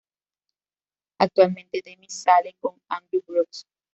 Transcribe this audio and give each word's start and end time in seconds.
Actualmente 1.19 1.79
Demi 1.85 2.09
sale 2.09 2.55
con 2.59 2.73
Andrew 2.87 3.21
Brooks. 3.23 3.67